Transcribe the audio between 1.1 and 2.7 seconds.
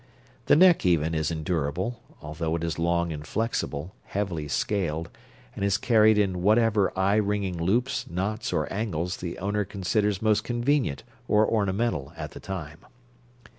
is endurable, although it